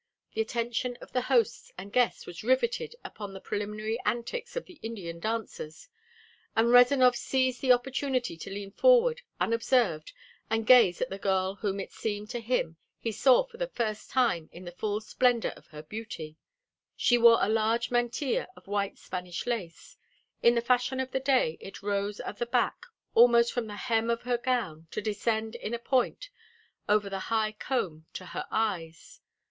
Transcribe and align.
The 0.33 0.41
attention 0.41 0.97
of 0.99 1.13
the 1.13 1.21
hosts 1.21 1.71
and 1.77 1.93
guests 1.93 2.25
was 2.25 2.43
riveted 2.43 2.95
upon 3.03 3.33
the 3.33 3.39
preliminary 3.39 3.99
antics 4.03 4.55
of 4.55 4.65
the 4.65 4.79
Indian 4.81 5.19
dancers, 5.19 5.89
and 6.55 6.71
Rezanov 6.71 7.15
seized 7.15 7.61
the 7.61 7.71
opportunity 7.71 8.35
to 8.35 8.49
lean 8.49 8.71
forward 8.71 9.21
unobserved 9.39 10.11
and 10.49 10.65
gaze 10.65 11.03
at 11.03 11.11
the 11.11 11.19
girl 11.19 11.53
whom 11.53 11.79
it 11.79 11.91
seemed 11.91 12.31
to 12.31 12.39
him 12.39 12.77
he 12.99 13.11
saw 13.11 13.43
for 13.43 13.57
the 13.57 13.67
first 13.67 14.09
time 14.09 14.49
in 14.51 14.65
the 14.65 14.71
full 14.71 15.01
splendor 15.01 15.49
of 15.55 15.67
her 15.67 15.83
beauty. 15.83 16.35
She 16.95 17.19
wore 17.19 17.37
a 17.39 17.47
large 17.47 17.91
mantilla 17.91 18.47
of 18.55 18.65
white 18.65 18.97
Spanish 18.97 19.45
lace. 19.45 19.97
In 20.41 20.55
the 20.55 20.61
fashion 20.61 20.99
of 20.99 21.11
the 21.11 21.19
day 21.19 21.59
it 21.61 21.83
rose 21.83 22.19
at 22.21 22.39
the 22.39 22.47
back 22.47 22.87
almost 23.13 23.53
from 23.53 23.67
the 23.67 23.75
hem 23.75 24.09
of 24.09 24.23
her 24.23 24.39
gown 24.39 24.87
to 24.89 24.99
descend 24.99 25.53
in 25.53 25.75
a 25.75 25.77
point 25.77 26.31
over 26.89 27.07
the 27.07 27.19
high 27.29 27.51
comb 27.51 28.07
to 28.13 28.25
her 28.25 28.47
eyes. 28.49 29.21